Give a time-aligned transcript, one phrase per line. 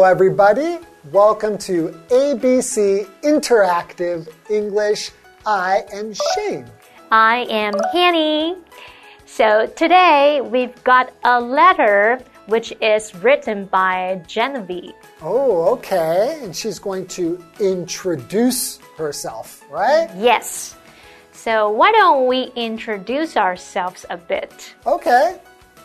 [0.00, 0.78] Hello, everybody.
[1.12, 5.10] Welcome to ABC Interactive English.
[5.44, 6.64] I am Shane.
[7.12, 8.56] I am Hanny.
[9.26, 14.94] So today we've got a letter which is written by Genevieve.
[15.20, 16.40] Oh, okay.
[16.44, 20.08] And she's going to introduce herself, right?
[20.16, 20.76] Yes.
[21.32, 24.74] So why don't we introduce ourselves a bit?
[24.86, 25.38] Okay.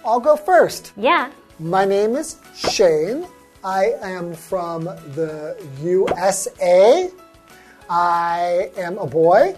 [0.05, 0.93] I'll go first.
[0.95, 1.31] Yeah.
[1.59, 3.27] My name is Shane.
[3.65, 4.83] I am from
[5.17, 7.09] the USA.
[7.89, 9.55] I am a boy.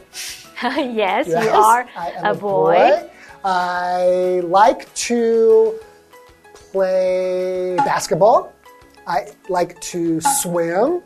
[0.64, 3.10] yes, Yes, you are I am a boy.
[3.44, 5.78] I like to
[6.54, 8.54] play basketball.
[9.06, 11.04] I like to swim.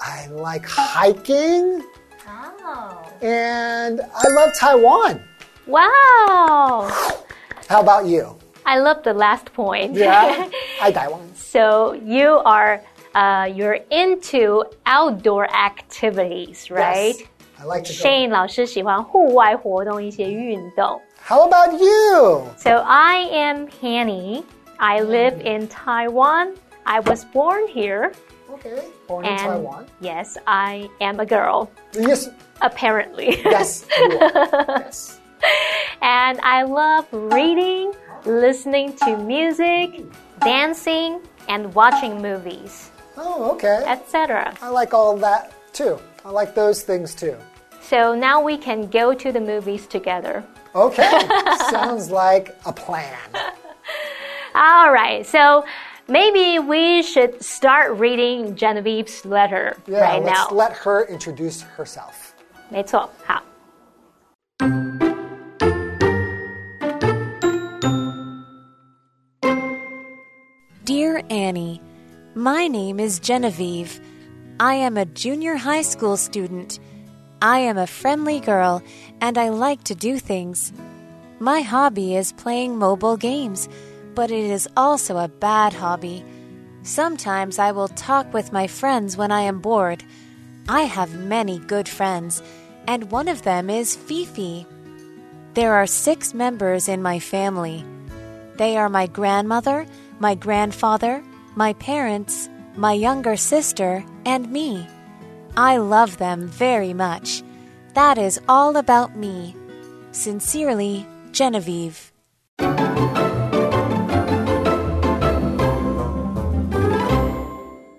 [0.00, 1.84] I like hiking.
[2.26, 3.12] Oh.
[3.20, 5.22] And I love Taiwan.
[5.66, 6.88] Wow.
[7.68, 8.38] How about you?
[8.65, 9.95] I love the last point.
[9.95, 10.49] Yeah,
[10.81, 11.33] I Taiwan.
[11.35, 12.81] so you are
[13.15, 17.15] uh, you're into outdoor activities, right?
[17.17, 17.27] Yes,
[17.59, 17.99] I like to go.
[17.99, 21.01] Shane 老师喜欢户外活动，一些运动。
[21.23, 22.43] How about you?
[22.57, 24.43] So I am Hanny.
[24.77, 26.53] I live in Taiwan.
[26.85, 28.11] I was born here.
[28.53, 29.85] Okay, born in And Taiwan.
[30.01, 32.27] yes, I am a girl, Yes,
[32.61, 33.39] apparently.
[33.43, 34.81] yes, you are.
[34.81, 35.19] yes.
[36.01, 37.93] and I love reading,
[38.25, 40.01] listening to music,
[40.41, 43.83] dancing, and watching movies, Oh, okay.
[43.87, 44.53] etc.
[44.61, 45.99] I like all that too.
[46.23, 47.35] I like those things too.
[47.81, 50.43] So now we can go to the movies together.
[50.75, 51.09] Okay,
[51.69, 53.17] sounds like a plan.
[54.55, 55.65] All right, so
[56.07, 60.55] maybe we should start reading Genevieve's letter Yeah, right let's now.
[60.55, 62.33] let her introduce herself.
[62.69, 63.41] 没错，好。
[71.30, 71.80] Annie,
[72.36, 74.00] my name is Genevieve.
[74.60, 76.78] I am a junior high school student.
[77.42, 78.80] I am a friendly girl
[79.20, 80.72] and I like to do things.
[81.40, 83.68] My hobby is playing mobile games,
[84.14, 86.24] but it is also a bad hobby.
[86.82, 90.04] Sometimes I will talk with my friends when I am bored.
[90.68, 92.40] I have many good friends,
[92.86, 94.64] and one of them is Fifi.
[95.54, 97.84] There are six members in my family.
[98.58, 99.86] They are my grandmother,
[100.18, 101.22] my grandfather,
[101.54, 104.86] my parents, my younger sister, and me.
[105.56, 107.42] I love them very much.
[107.94, 109.56] That is all about me.
[110.12, 112.12] Sincerely, Genevieve.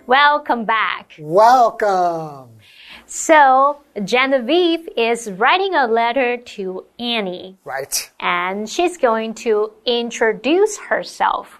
[0.06, 1.14] Welcome back.
[1.18, 2.47] Welcome.
[3.07, 8.09] So, Genevieve is writing a letter to Annie, Right.
[8.19, 11.59] and she's going to introduce herself.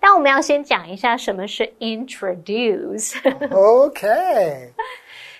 [0.00, 3.12] 但我们要先讲一下什么是 introduce.
[3.50, 4.70] Okay.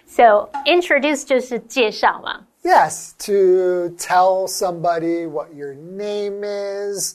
[0.06, 2.46] so, introduce 就是介绍嘛。
[2.62, 7.14] Yes, to tell somebody what your name is,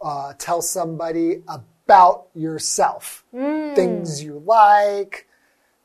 [0.00, 5.26] uh, tell somebody about yourself, things you like,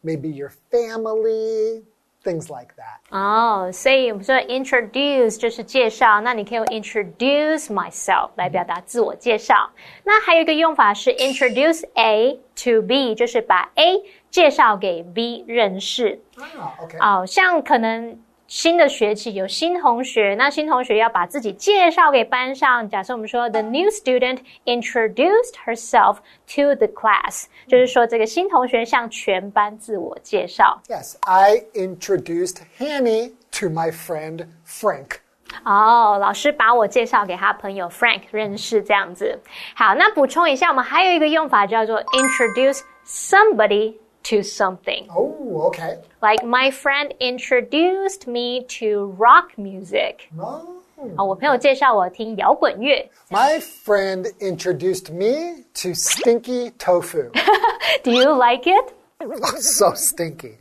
[0.02, 1.82] Maybe your family,
[2.22, 3.00] things like that.
[3.10, 9.70] 哦，所以我们说 introduce 就是介绍，那你可以用 introduce myself 来表达自我介绍。
[10.04, 16.20] 那还有一个用法是 introduce A to B，就是把 A 介绍给 B 认识。
[16.36, 16.98] Ah, okay.
[17.00, 22.88] 哦，像可能新的学期有新同学，那新同学要把自己介绍给班上。
[22.88, 30.80] 假设我们说 the new student introduced herself to the class，就是说这个新同学向全班自我介绍。
[30.88, 35.18] Yes, I introduced Hanny to my friend Frank.
[35.64, 39.38] 哦，老师把我介绍给他朋友 Frank 认识，这样子。
[39.74, 43.94] 好，那补充一下，我们还有一个用法叫做 introduce somebody
[44.27, 45.07] to something。
[45.09, 45.99] Oh, okay.
[46.21, 50.29] Like my friend introduced me to rock music。
[50.39, 50.79] Oh.
[51.17, 53.09] 啊，我朋友介绍我听摇滚乐。
[53.29, 57.29] My friend introduced me to stinky tofu.
[58.03, 58.93] Do you like it?
[59.59, 60.57] so stinky.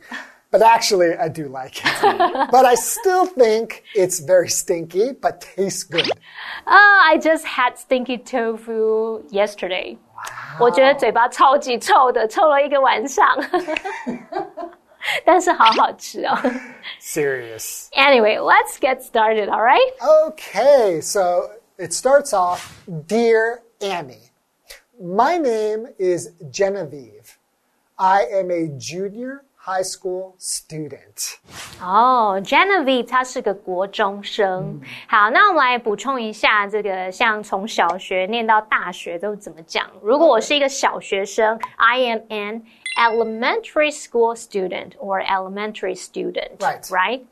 [0.51, 2.51] But actually, I do like it.
[2.51, 6.11] but I still think it's very stinky, but tastes good.
[6.67, 9.97] Oh, I just had stinky tofu yesterday.
[10.59, 13.25] 我觉得嘴巴超级臭的，臭了一个晚上。
[15.25, 16.37] 但是好好吃哦。
[17.01, 17.89] Serious.
[17.91, 19.91] Anyway, let's get started, all right?
[20.29, 24.31] Okay, so it starts off Dear Annie,
[25.01, 27.37] my name is Genevieve.
[27.97, 31.37] I am a junior high school student.
[31.81, 34.79] 哦、g e n e v i v e 她是个国中生。
[35.07, 39.89] 好，那我们来补充一下，这个像从小学念到大学都怎么讲？
[40.01, 42.63] 如果我是一个小学生，I am an
[42.97, 46.57] elementary school student or elementary student.
[46.59, 46.85] Right.
[46.89, 47.25] Right.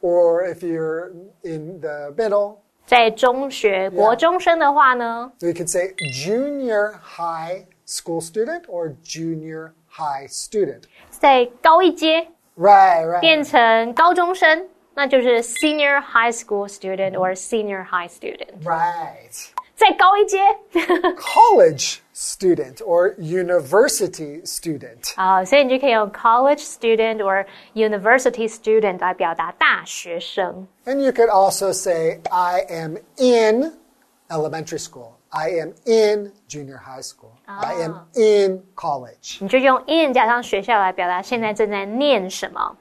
[0.00, 1.12] Or if you're
[1.42, 10.26] in the middle, 在中学国中生的话呢 so you could say junior high school student or junior high
[10.28, 10.82] student.
[11.10, 13.20] 在高一阶 Right, right.
[13.20, 18.62] 变成高中生，那就是 senior high school student or senior high student。
[18.64, 19.50] Right.
[19.76, 20.40] 再高一阶，
[21.16, 25.12] College student or university student.
[25.14, 30.66] 啊，所以你就可以用 college student or university student 来表达大学生。
[30.84, 33.74] And you could also say, I am in
[34.30, 35.12] elementary school.
[35.32, 37.32] I am in junior high school.
[37.44, 39.38] I am in college.
[39.40, 42.76] 你就用 in 加上学校来表达现在正在念什么。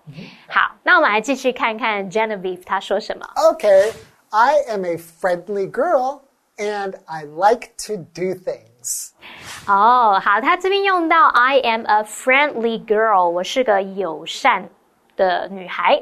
[0.47, 3.27] 好，那我们来继续看看 Genevieve 她说什么。
[3.35, 3.93] Okay,
[4.29, 6.21] I am a friendly girl
[6.57, 9.11] and I like to do things.
[9.67, 14.69] 哦，好，她这边用到 I am a friendly girl，我是个友善
[15.17, 16.01] 的女孩。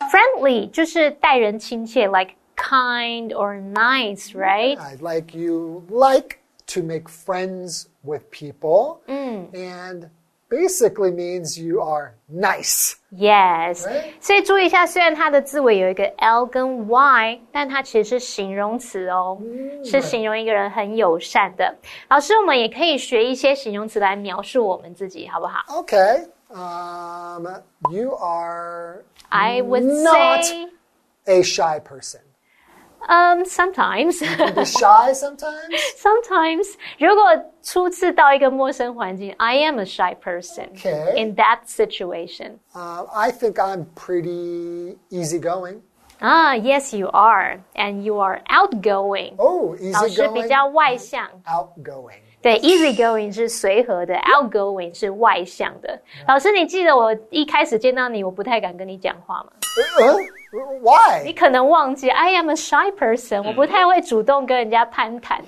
[0.00, 4.78] Friendly 就是待人亲切，like kind or nice, right?
[4.78, 6.38] I like you like
[6.68, 10.10] to make friends with people and
[10.48, 12.96] basically means you are nice.
[13.10, 14.12] Yes，、 Right.
[14.20, 19.38] 所以注意一下，虽然它的字尾有一个 l 跟 y，但它其实是形容词哦，
[19.84, 21.74] 是形容一个人很友善的。
[22.08, 26.26] 老师，我们也可以学一些形容词来描述我们自己，好不好 Okay.
[26.54, 27.46] Um,
[27.90, 30.68] you are ？I would Not- say,
[31.24, 32.20] a shy person.
[33.08, 35.76] um, sometimes, Be shy sometimes.
[35.96, 37.24] sometimes，如果
[37.62, 41.16] 初次到一个陌生环境，I am a shy person Okay.
[41.16, 42.58] in that situation.
[42.74, 45.80] Uh, I think I'm pretty easygoing.
[46.20, 49.34] Ah, yes, you are, and you are outgoing.
[49.38, 50.48] Oh, 老师比 easygoing.
[50.48, 51.28] 较外向。
[51.44, 52.20] Outgoing.
[52.40, 56.00] 对，easygoing 是随和的，outgoing 是外向的。
[56.28, 59.50] 老师，你记得我一开始见到你，我不太敢跟你讲话吗？
[59.98, 61.32] Uh, 你 why?
[61.32, 65.42] 可能忘记，I am a shy person，我不太会主动跟人家攀谈。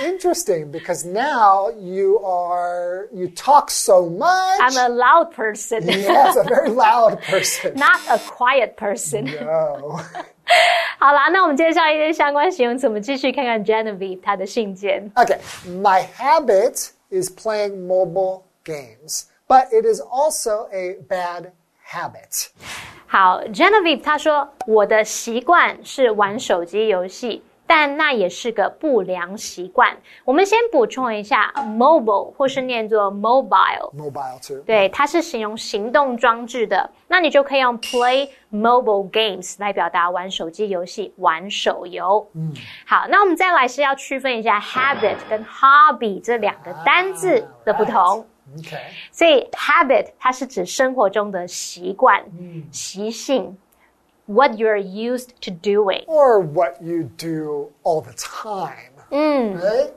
[0.00, 4.58] Interesting, because now you are you talk so much.
[4.60, 7.74] I'm a loud person, yes, a very loud person.
[7.74, 9.24] not a quiet person。
[9.44, 10.00] No.
[10.98, 15.12] 好啦，那我们介绍一些相关形容词，我们继续看看 Genevieve 她的信件。
[15.16, 21.50] Okay, my habit is playing mobile games, but it is also a bad
[21.93, 22.47] habit.
[23.05, 29.95] 好，Genevieve 她说我的习惯是玩手机游戏，但那也是个不良习惯。
[30.25, 33.93] 我们先补充一下，mobile 或是念作 mobile。
[33.95, 34.63] Mobile too.
[34.65, 42.27] 对，它是形容行动装置的，那你就可以用 play mobile games 来表达玩手机游戏、玩手游。
[42.33, 42.51] 嗯，
[42.87, 48.25] 好，那我们再来是要区分一下 habit 跟 hobby 这两个单字的不同。
[48.56, 48.80] Okay.
[49.12, 52.24] 所以 habit 它是指生活中的习惯、
[52.72, 53.56] 习性，
[54.26, 56.04] what you're used to doing。
[56.06, 58.92] Or what you do all the time.
[59.10, 59.90] Right?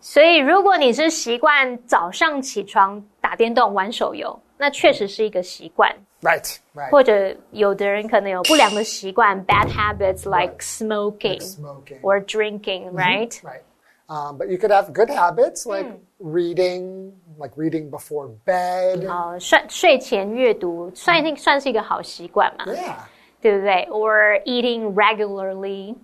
[0.00, 5.94] 所以如果你是习惯早上起床打电动、玩手游，那确实是一个习惯。
[6.22, 6.56] Right.
[6.74, 6.90] Right.
[6.90, 12.00] 或者有的人可能有不良的习惯 （bad habits like smoking Smoking.
[12.02, 13.30] or drinking）, right?
[13.42, 13.60] Right.
[14.08, 15.86] Um, but you could have good habits like
[16.18, 19.06] reading, like reading before bed.
[19.06, 22.94] 哦，睡睡前阅读算一算是一个好习惯嘛， Yeah.
[23.40, 23.86] 对不对？
[23.88, 25.94] Or eating regularly，、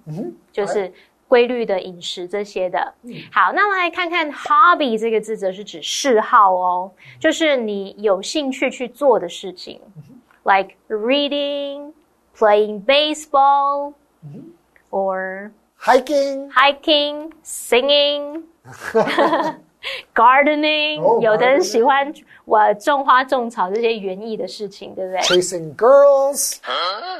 [0.52, 0.92] 就是
[1.26, 2.94] 规律的饮食这些的。
[3.32, 9.80] 好，那我们来看看 hobby 这个字，则是指嗜好哦，就是你有兴趣去做的事情、
[10.44, 11.92] l i k e reading,
[12.38, 13.94] playing baseball,
[14.90, 15.50] or
[15.80, 16.50] Hiking.
[16.50, 18.42] hiking, singing,
[20.14, 22.12] gardening，、哦有的人 gardening 喜欢
[22.44, 26.56] 我种花种草这些园艺的事情，对不对 Chasing girls.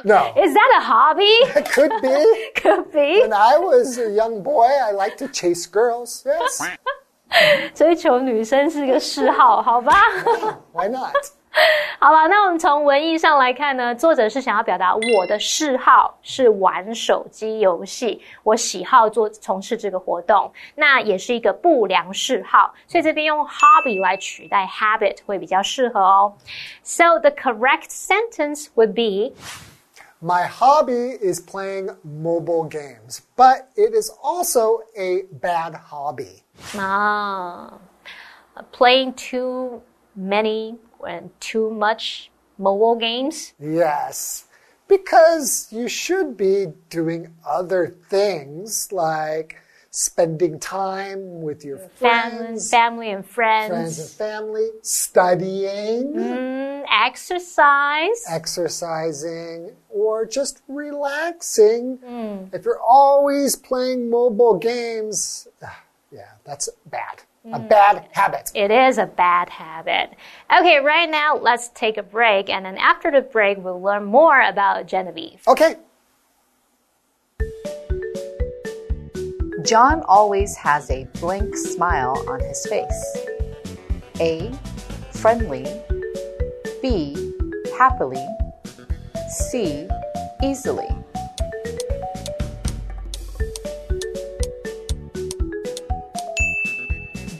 [0.03, 0.33] No.
[0.35, 1.31] Is that a hobby?
[1.55, 2.61] It could be.
[2.61, 3.21] Could be.
[3.21, 6.23] When I was a young boy, I liked to chase girls.
[6.25, 6.67] Yes.
[7.73, 9.93] 追求女生是个嗜好，好吧？
[10.73, 11.13] Why not?
[11.99, 26.33] 好了，那我们从文意上来看呢，作者是想要表达我的嗜好是玩手机游戏，我喜好做从事这个活动，那也是一个不良嗜好，所以这边用 hobby 来取代 habit 会比较适合哦。
[26.83, 29.33] So the correct sentence would be
[30.19, 36.43] My hobby is playing mobile games, but it is also a bad hobby.
[36.75, 37.79] 啊、
[38.71, 39.81] playing too
[40.15, 43.52] many and too much mobile games.
[43.58, 44.46] Yes,
[44.88, 49.56] because you should be doing other things like
[49.90, 53.68] spending time with your Family, friends, family and friends.
[53.68, 58.24] friends and family, studying, Mm, exercise.
[58.28, 61.98] exercising, or just relaxing.
[62.52, 67.22] If you're always playing mobile games, ah, yeah, that's bad.
[67.50, 68.52] A bad habit.
[68.54, 70.10] It is a bad habit.
[70.56, 74.40] Okay, right now let's take a break, and then after the break, we'll learn more
[74.42, 75.42] about Genevieve.
[75.48, 75.74] Okay.
[79.64, 83.16] John always has a blank smile on his face.
[84.20, 84.52] A.
[85.12, 85.66] Friendly.
[86.80, 87.34] B.
[87.76, 88.24] Happily.
[89.28, 89.88] C.
[90.44, 90.88] Easily.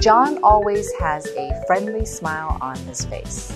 [0.02, 3.52] John always has a friendly smile on his face.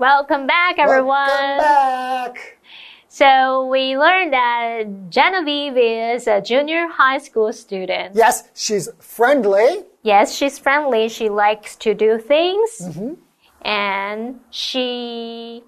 [0.00, 1.28] Welcome back, everyone.
[1.28, 2.58] Welcome back.
[3.06, 8.16] So we learned that Genevieve is a junior high school student.
[8.16, 9.84] Yes, she's friendly.
[10.02, 11.08] Yes, she's friendly.
[11.08, 12.80] She likes to do things.
[12.82, 13.14] Mm-hmm.
[13.62, 15.62] And she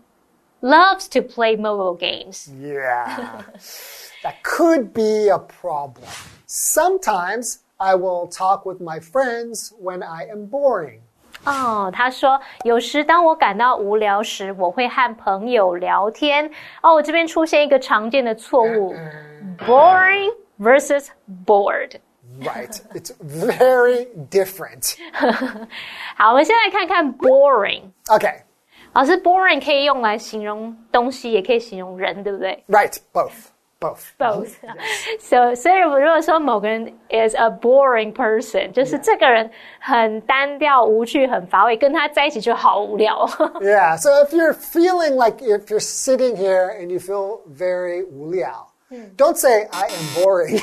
[0.62, 2.50] loves to play mobile games.
[2.60, 3.44] Yeah.
[4.24, 6.08] that could be a problem.
[6.48, 11.02] Sometimes I will talk with my friends when I am boring.
[11.46, 16.50] 哦，他说有时当我感到无聊时，我会和朋友聊天。
[16.82, 18.96] 哦，我这边出现一个常见的错误，
[19.60, 21.10] boring versus
[21.46, 22.00] bored。
[22.42, 22.82] Right.
[22.94, 24.98] it's very different.
[26.18, 27.92] 好，我们先来看看 boring。
[28.08, 28.42] Okay.
[28.94, 32.96] 老师，boring 可以用来形容东西，也可以形容人，对不对 Right.
[33.12, 33.50] Both.
[33.78, 34.14] Both.
[34.18, 43.28] ？Both。So， 所以如果说某个人 is a boring person，就是这个人很单调、无趣、很乏味，跟他在一起就好无聊。
[43.60, 43.98] Yeah.
[43.98, 48.70] So if you're feeling like if you're sitting here and you feel very 无聊,
[49.18, 50.58] don't say I am boring.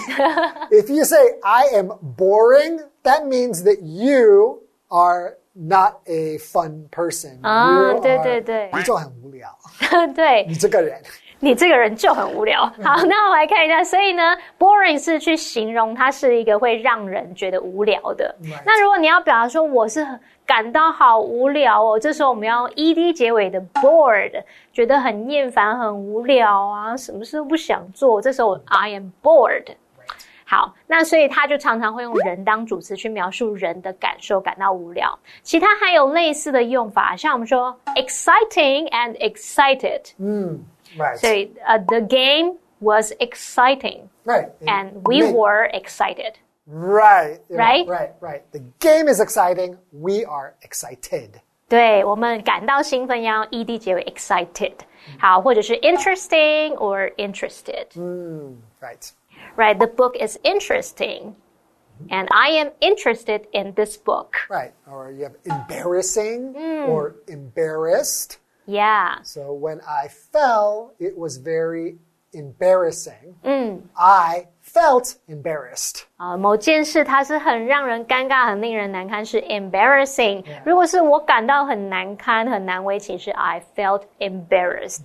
[0.70, 7.39] if you say I am boring, that means that you are not a fun person.
[7.41, 9.49] 啊对对对你就很无聊。
[10.15, 11.01] 对，你这个人。
[11.39, 12.65] 你这个人就很无聊。
[12.83, 18.35] 好，那我来看一下，所以呢，boring 是去形容它是一个会让人觉得无聊的。
[18.65, 24.31] 那如果你要表达说我是很感到好无聊哦，这时候我们要 ed 结尾的 bored，
[24.73, 28.19] 觉得很厌烦、很无聊啊，什么事都不想做。
[28.19, 29.75] 这时候 I am bored。
[30.46, 35.18] 好，那所以他就常常会用人当主词去描述人的感受，感到无聊。
[35.42, 40.02] 其他还有类似的用法，像我们说 exciting and excited。
[40.98, 41.16] Right.
[41.16, 44.50] 所以呃、t h e game was exciting right.
[44.66, 46.34] and we Make- were excited.
[46.66, 47.40] Right.
[47.48, 47.86] Right?
[47.86, 48.10] Right.
[48.20, 48.42] Right.
[48.52, 49.78] The game is exciting.
[49.90, 51.30] We are excited.
[51.68, 54.74] 对我们感到兴奋，要 ed 结尾 excited。
[55.18, 57.86] 好，或者是 interesting or interested。
[58.80, 59.10] Right.
[59.56, 61.34] Right, the book is interesting,
[62.10, 64.34] and I am interested in this book.
[64.48, 64.72] Right.
[64.86, 66.56] Or you have embarrassing
[66.88, 68.38] or embarrassed.
[68.66, 69.18] Yeah.
[69.24, 71.98] So when I fell, it was very
[72.32, 73.36] embarrassing.
[73.94, 76.04] I felt embarrassed.
[76.16, 80.42] 啊、某件事它是很让人尴尬、很令人难堪，是 embarrassing。
[80.64, 85.02] 如果是我感到很难堪、很难为情，是 I felt embarrassed。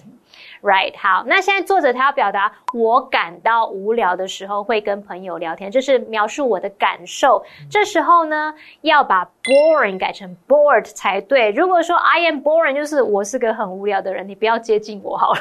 [0.62, 7.44] Right，好，那现在作者他要表达我感到无聊的时候会跟朋友聊天，这是描述我的感受。
[7.68, 11.51] 这时候呢，要把 boring 改成 bored 才对。
[11.51, 15.39] 如果说 I am boring，就是我是个很无聊的人，你不要接近我好了。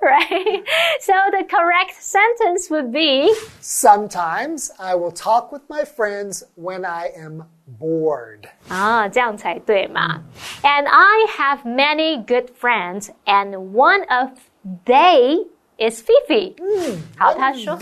[0.00, 0.64] right?
[1.00, 7.12] So the correct sentence would be Sometimes I will talk with my friends when I
[7.16, 7.44] am
[7.80, 8.48] bored.
[8.68, 10.22] 啊，这样才对嘛。
[10.62, 14.30] And I have many good friends, and one of
[14.84, 15.46] they
[15.77, 16.55] is Fifi。
[17.17, 17.73] 好，他说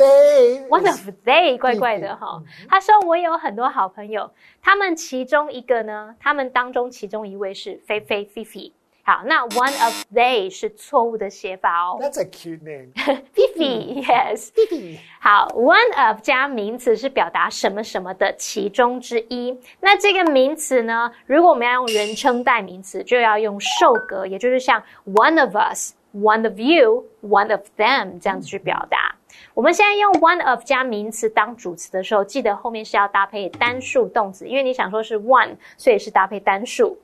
[0.70, 2.42] one of they 怪怪的哈。
[2.70, 8.72] 他说我有很多好朋友，他们其中一个呢，他们当中其中一位是菲菲 Fifi。
[9.08, 12.00] 好，那 one of they 是错误的写法哦。
[12.02, 12.92] That's a cute name.
[13.36, 14.98] Fifi yes Fifi.。
[15.20, 19.56] 好，one of 加名词是表达什么什么的其中之一。
[19.80, 29.15] 那这个名词呢，如果我们要用人称代名词，就要用受格，也就是像 one of us、one of you、one of them 这样子去表达。
[29.55, 36.99] 我们现在用 one of 加名词当主词的时候，记得后面是要搭配单数动词，因为你想说是 one，所以是搭配单数。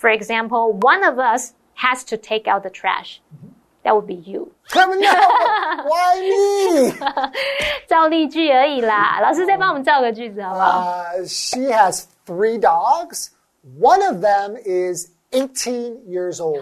[0.00, 3.18] For example, one of us has to take out the trash.
[3.82, 4.52] That would be you.
[4.68, 5.08] Come on, no,
[5.88, 6.92] why me?
[7.86, 9.20] 造例句而已啦。
[9.22, 10.82] 老师再帮我们造个句子好不好？
[10.82, 13.28] Uh, she has three dogs.
[13.80, 16.60] One of them is 18 years old.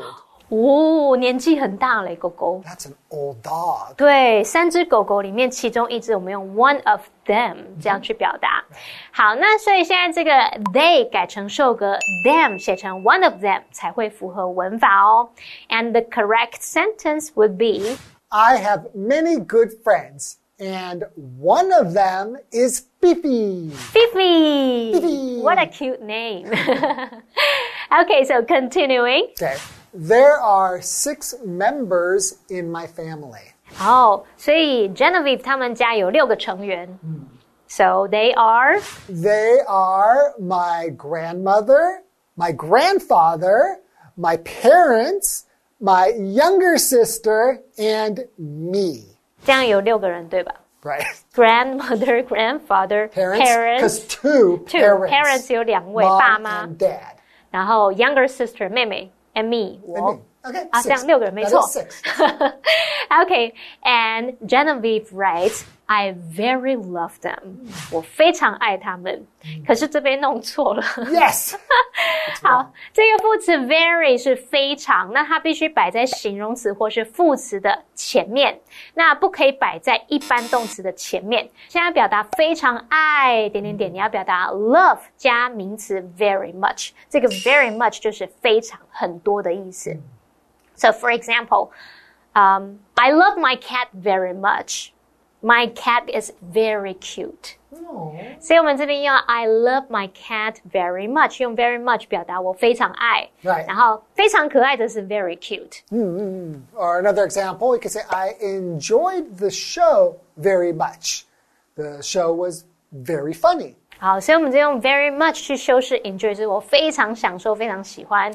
[0.53, 2.63] 哦，年纪很大嘞，狗狗。
[2.65, 3.95] That's an old dog.
[3.97, 8.65] 对，三只狗狗里面其中一只，我们用 one of them 这样去表达。
[9.13, 10.33] 好，那所以现在这个
[10.73, 15.29] they 改成受格，them 写成 one of them 才会符合文法哦。
[15.69, 17.99] And the correct sentence would be
[18.31, 21.07] I have many good friends, and
[21.39, 23.71] one of them is Fifi.
[23.93, 24.93] Fifi.
[24.95, 25.43] Fifi.
[25.43, 26.47] What a cute name.
[27.91, 29.29] okay, so continuing.
[29.37, 29.57] Okay.
[29.93, 33.53] There are six members in my family.
[33.81, 36.99] 哦，所以 Genevieve 他们家有六个成员。
[37.69, 42.03] So they are They are my grandmother,
[42.37, 43.81] my grandfather,
[44.17, 45.43] my parents,
[45.79, 49.17] my younger sister, and me.
[49.45, 51.05] 这样有六个人对吧 Right?
[51.35, 57.01] ？Grandmother, grandfather, Parents, parents, because two, two parents, parents 有两位爸 mom 妈， and dad.
[57.51, 60.21] 然后 younger sister 妹妹 and me 我 And me.
[60.43, 60.97] Okay, 啊，这 six.
[60.99, 62.03] 样六个人没 That 错 is。six.
[63.11, 63.53] okay,
[63.83, 67.58] and Genevieve writes, I very love them.
[67.92, 69.26] 我非常爱他们。
[69.68, 70.82] 可是这边弄错了。
[70.82, 71.56] Yes.
[72.42, 78.60] 好，这个副词 very 是非常，那它必须摆在形容词或是副词的前面，
[78.94, 81.50] 那不可以摆在一般动词的前面。
[81.68, 89.96] 现在表达非常爱点点点，你要表达 love 加名词 very much，这个 very much 就是非常很多的意思。
[90.76, 91.70] So for example,
[92.34, 94.90] um, I love my cat very much.
[95.43, 97.55] My cat is very cute.
[98.41, 103.29] 所以我们这边用 I love my cat very much，用 very much 表达我非常爱。
[103.43, 103.67] Right.
[103.67, 105.81] 然后非常可爱的是 very cute。
[106.75, 111.23] Or another example, we could say, I enjoyed the show very much.
[111.77, 113.75] The show was very funny.
[114.01, 118.33] 好，所以我们就用 very much 去修饰 enjoy，就是我非常享受，非常喜欢。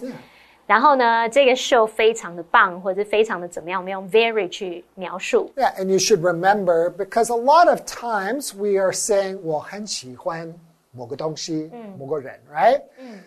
[0.67, 5.52] 然后呢，这个 show 非常的棒，或者是非常的怎么样，我们用 very 去描述。
[5.56, 10.54] Yeah, and you should remember because a lot of times we are saying 我很喜欢
[10.91, 12.82] 某个东西，某个人, right?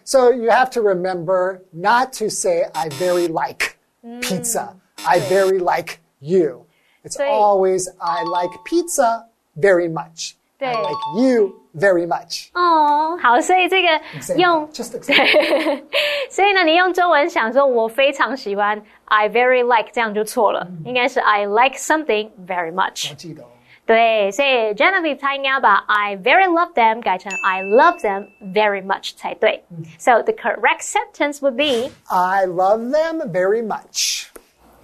[0.05, 3.77] So you have to remember not to say I very like
[4.23, 4.71] pizza.
[5.05, 6.65] I very like you.
[7.05, 7.29] It's 对。
[7.29, 10.33] always I like pizza very much.
[10.61, 10.73] I 对。
[10.73, 12.49] like you very much.
[12.55, 15.83] 哦，好，所以这个 Example, 用 just example.
[16.31, 23.15] 所以呢，你用中文想说，我非常喜欢，I very like，这样就错了，应该是 I like something very much。
[23.17, 23.47] 记得哦。
[23.85, 29.63] 对，所以 Genevieve 她应该要把 I very love them 改成 I love them very much 才对。
[29.99, 34.27] So the correct sentence would be, I love them very much.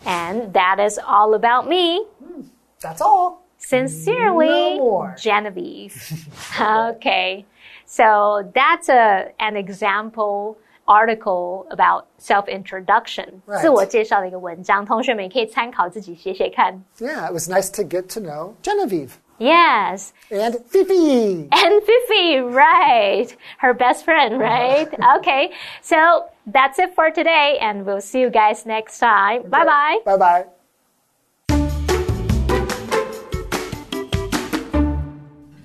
[0.05, 2.07] and that is all about me.
[2.81, 3.43] That's all.
[3.67, 5.15] Sincerely, No more.
[5.19, 5.95] Genevieve.
[6.61, 7.45] okay,
[7.87, 10.57] so that's a an example
[10.89, 13.41] article about self introduction.
[13.47, 13.61] Right.
[13.63, 16.83] 自我介绍的一个文章，同学们也可以参考自己写写看。
[16.99, 20.13] Yeah, it was nice to get to know Genevieve Yes.
[20.31, 21.49] and Fifi.
[21.51, 23.29] And Fifi, right.
[23.59, 24.89] Her best friend, right?
[25.19, 25.53] okay.
[25.83, 29.43] So that's it for today, and we'll see you guys next time.
[29.49, 29.99] Bye bye.
[30.05, 30.56] Bye bye.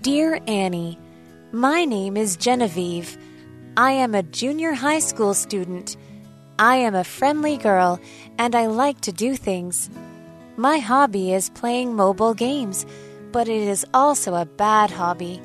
[0.02, 0.98] Dear Annie,
[1.52, 3.16] my name is Genevieve.
[3.76, 5.96] I am a junior high school student.
[6.58, 8.00] I am a friendly girl
[8.36, 9.88] and I like to do things.
[10.56, 12.84] My hobby is playing mobile games,
[13.30, 15.40] but it is also a bad hobby.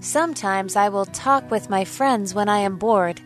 [0.00, 3.20] Sometimes I will talk with my friends when I am bored.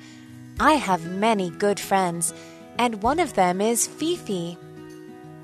[0.60, 2.34] I have many good friends,
[2.76, 4.58] and one of them is Fifi.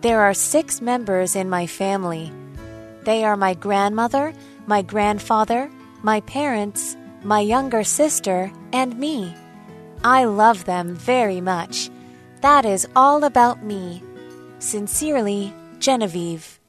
[0.02, 2.30] There are six members in my family.
[3.04, 4.34] They are my grandmother,
[4.66, 5.70] my grandfather,
[6.02, 9.34] my parents, my younger sister, and me.
[10.04, 11.90] I love them very much.
[12.40, 14.02] That is all about me.
[14.58, 16.61] Sincerely, Genevieve.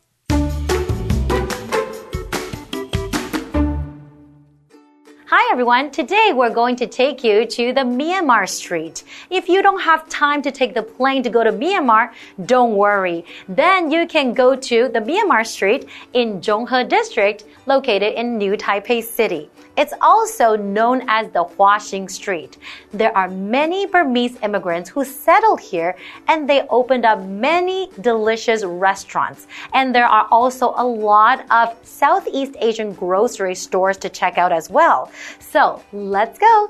[5.36, 9.04] Hi everyone, today we're going to take you to the Myanmar street.
[9.32, 12.12] If you don't have time to take the plane to go to Myanmar,
[12.46, 13.26] don't worry.
[13.50, 19.02] Then you can go to the Myanmar street in Zhonghe district located in New Taipei
[19.02, 19.50] City.
[19.76, 22.58] It's also known as the Huaxin Street.
[22.92, 25.96] There are many Burmese immigrants who settled here
[26.28, 29.48] and they opened up many delicious restaurants.
[29.74, 34.70] And there are also a lot of Southeast Asian grocery stores to check out as
[34.70, 35.12] well.
[35.40, 36.70] So let's go.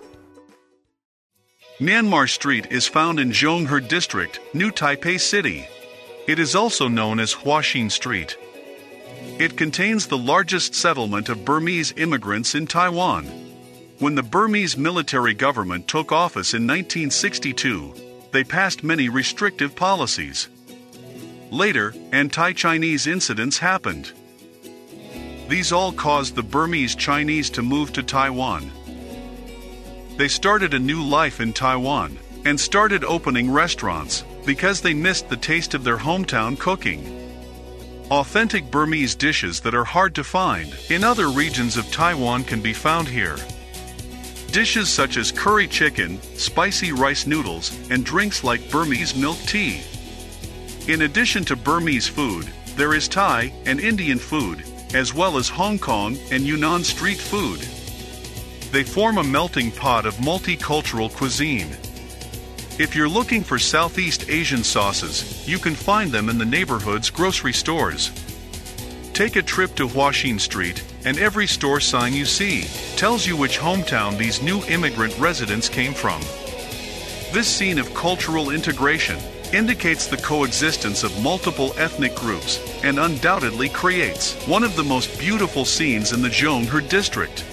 [1.79, 5.67] Myanmar Street is found in Zhonghe District, New Taipei City.
[6.25, 8.37] It is also known as Huaxin Street.
[9.39, 13.25] It contains the largest settlement of Burmese immigrants in Taiwan.
[13.97, 17.93] When the Burmese military government took office in 1962,
[18.31, 20.49] they passed many restrictive policies.
[21.49, 24.11] Later, anti Chinese incidents happened.
[25.49, 28.71] These all caused the Burmese Chinese to move to Taiwan.
[30.17, 35.37] They started a new life in Taiwan and started opening restaurants because they missed the
[35.37, 37.22] taste of their hometown cooking.
[38.13, 42.71] Authentic Burmese dishes that are hard to find in other regions of Taiwan can be
[42.71, 43.37] found here.
[44.51, 49.81] Dishes such as curry chicken, spicy rice noodles, and drinks like Burmese milk tea.
[50.87, 55.79] In addition to Burmese food, there is Thai and Indian food, as well as Hong
[55.79, 57.61] Kong and Yunnan street food.
[58.71, 61.75] They form a melting pot of multicultural cuisine.
[62.79, 67.53] If you're looking for Southeast Asian sauces, you can find them in the neighborhood's grocery
[67.53, 68.09] stores.
[69.13, 72.63] Take a trip to Huaxin Street, and every store sign you see
[72.95, 76.19] tells you which hometown these new immigrant residents came from.
[77.31, 79.19] This scene of cultural integration
[79.53, 85.63] indicates the coexistence of multiple ethnic groups and undoubtedly creates one of the most beautiful
[85.63, 87.45] scenes in the Zhonghe district.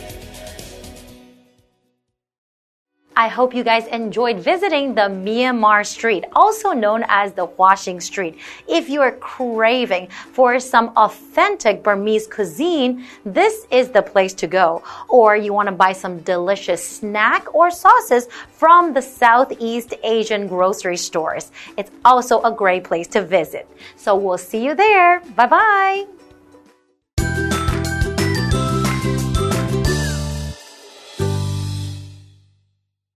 [3.20, 8.38] I hope you guys enjoyed visiting the Myanmar Street, also known as the Huaxin Street.
[8.66, 14.83] If you are craving for some authentic Burmese cuisine, this is the place to go.
[15.11, 20.96] Or you want to buy some delicious snack or sauces from the Southeast Asian grocery
[20.96, 21.52] stores.
[21.76, 23.68] It's also a great place to visit.
[23.96, 25.20] So we'll see you there.
[25.37, 26.19] Bye bye.